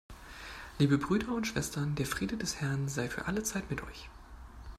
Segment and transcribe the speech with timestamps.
[0.79, 4.09] Liebe Brüder und Schwestern, der Friede des Herrn sei für alle Zeit mit euch.